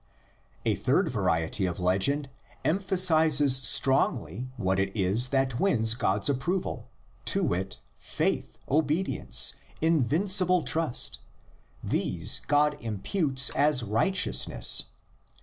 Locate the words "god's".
5.93-6.27